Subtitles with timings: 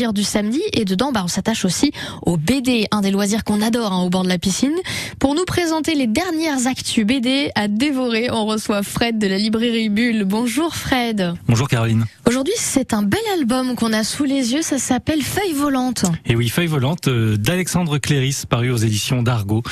[0.00, 1.92] loisirs du samedi et dedans, bah, on s'attache aussi
[2.22, 4.74] au BD, un des loisirs qu'on adore hein, au bord de la piscine.
[5.18, 9.90] Pour nous présenter les dernières actus BD à dévorer, on reçoit Fred de la librairie
[9.90, 10.24] Bulle.
[10.24, 11.34] Bonjour Fred.
[11.46, 12.06] Bonjour Caroline.
[12.26, 16.06] Aujourd'hui, c'est un bel album qu'on a sous les yeux, ça s'appelle Feuille volante.
[16.24, 19.62] Et oui, Feuille volante euh, d'Alexandre Cléris, paru aux éditions d'Argo.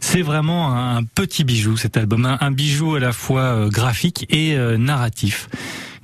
[0.00, 4.56] C'est vraiment un petit bijou cet album, un bijou à la fois euh, graphique et
[4.56, 5.48] euh, narratif.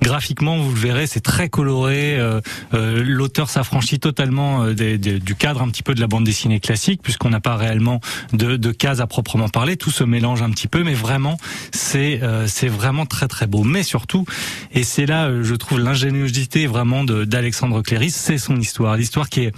[0.07, 2.17] Graphiquement, vous le verrez, c'est très coloré.
[2.17, 2.39] Euh,
[2.73, 6.23] euh, L'auteur s'affranchit totalement euh, des, des, du cadre un petit peu de la bande
[6.23, 7.99] dessinée classique, puisqu'on n'a pas réellement
[8.31, 9.75] de, de cases à proprement parler.
[9.75, 11.37] Tout se mélange un petit peu, mais vraiment,
[11.73, 13.65] c'est euh, vraiment très très beau.
[13.65, 14.23] Mais surtout,
[14.71, 19.51] et c'est là, je trouve l'ingéniosité vraiment d'Alexandre Cléris, c'est son histoire, l'histoire qui est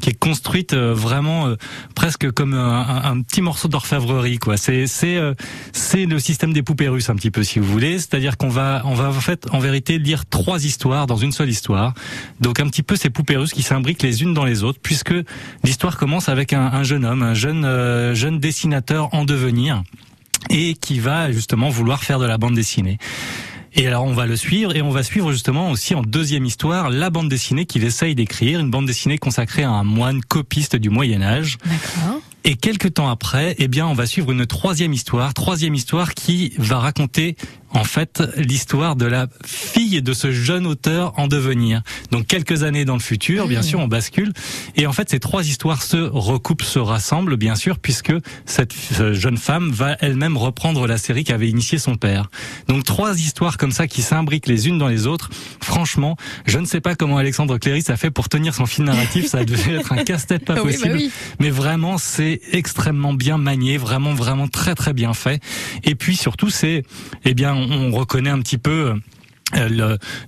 [0.00, 1.52] qui est construite vraiment
[1.96, 4.56] presque comme un, un, petit morceau d'orfèvrerie, quoi.
[4.56, 5.18] C'est c'est
[5.72, 7.98] c'est le système des poupées russes un petit peu, si vous voulez.
[7.98, 11.48] C'est-à-dire qu'on va on va en fait en vérité lire trois histoires dans une seule
[11.48, 11.94] histoire.
[12.40, 15.14] Donc un petit peu ces poupées russes qui s'imbriquent les unes dans les autres, puisque
[15.64, 19.82] l'histoire commence avec un, un, jeune homme, un jeune euh, jeune dessinateur en devenir,
[20.50, 22.98] et qui va justement vouloir faire de la bande dessinée.
[23.78, 26.88] Et alors on va le suivre et on va suivre justement aussi en deuxième histoire
[26.88, 30.88] la bande dessinée qu'il essaye d'écrire, une bande dessinée consacrée à un moine copiste du
[30.88, 31.58] Moyen Âge.
[32.44, 36.54] Et quelques temps après, eh bien, on va suivre une troisième histoire, troisième histoire qui
[36.58, 37.36] va raconter
[37.70, 39.26] en fait l'histoire de la
[39.86, 41.82] fille de ce jeune auteur en devenir.
[42.10, 43.64] Donc quelques années dans le futur, bien mmh.
[43.64, 44.32] sûr, on bascule.
[44.76, 48.12] Et en fait, ces trois histoires se recoupent, se rassemblent, bien sûr, puisque
[48.46, 48.74] cette
[49.12, 52.30] jeune femme va elle-même reprendre la série qu'avait initiée son père.
[52.68, 55.30] Donc trois histoires comme ça qui s'imbriquent les unes dans les autres.
[55.62, 59.26] Franchement, je ne sais pas comment Alexandre Cléry a fait pour tenir son fil narratif.
[59.26, 60.82] Ça devait être un casse-tête pas possible.
[60.84, 61.10] Oui, bah oui.
[61.40, 65.40] Mais vraiment, c'est extrêmement bien manié, vraiment vraiment très très bien fait.
[65.84, 66.82] Et puis surtout c'est
[67.24, 68.94] eh bien on reconnaît un petit peu euh,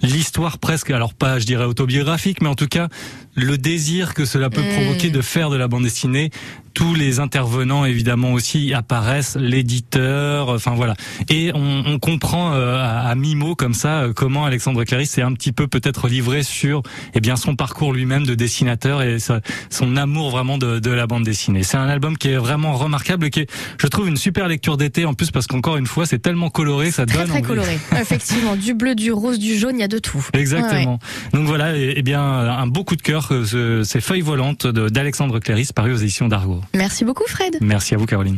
[0.03, 2.89] l'histoire presque, alors pas je dirais autobiographique, mais en tout cas
[3.35, 4.75] le désir que cela peut mmh.
[4.75, 6.31] provoquer de faire de la bande dessinée
[6.79, 10.95] tous les intervenants évidemment aussi apparaissent, l'éditeur, enfin voilà.
[11.29, 15.23] Et on, on comprend euh, à, à mi-mot comme ça euh, comment Alexandre Clarisse s'est
[15.23, 16.85] un petit peu peut-être livré sur
[17.15, 19.41] eh bien son parcours lui-même de dessinateur et sa,
[19.71, 21.65] son amour vraiment de, de la bande dessinée.
[21.65, 23.51] C'est un album qui est vraiment remarquable, qui est,
[23.83, 26.93] je trouve, une super lecture d'été en plus parce qu'encore une fois, c'est tellement coloré,
[26.93, 27.77] ça très, donne très coloré.
[28.01, 30.25] Effectivement, du bleu, du rose, du jaune, il y a de tout.
[30.33, 30.93] Exactement.
[30.93, 31.41] Ouais.
[31.41, 35.41] Donc voilà, et, et, bien un beau coup de cœur, euh, ces feuilles volantes d'Alexandre
[35.41, 36.61] Clarisse paru aux éditions d'Argo.
[36.75, 37.57] Merci beaucoup Fred.
[37.61, 38.37] Merci à vous Caroline.